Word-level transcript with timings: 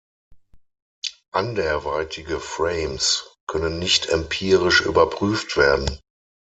Anderweitige 1.31 2.39
Frames 2.39 3.23
können 3.45 3.77
nicht 3.77 4.07
empirisch 4.07 4.81
überprüft 4.81 5.57
werden. 5.57 5.99